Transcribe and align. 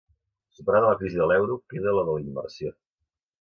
Superada 0.59 0.87
la 0.93 0.97
crisi 1.01 1.19
de 1.19 1.27
l'euro, 1.31 1.59
queda 1.75 1.93
la 1.99 2.07
de 2.09 2.17
la 2.17 2.25
immersió. 2.31 2.73